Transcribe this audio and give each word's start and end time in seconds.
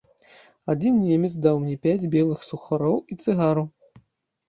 Адзін 0.73 0.95
немец 1.09 1.31
даў 1.47 1.61
мне 1.67 1.77
пяць 1.85 2.09
белых 2.17 2.45
сухароў 2.49 2.97
і 3.11 3.23
цыгару. 3.23 3.71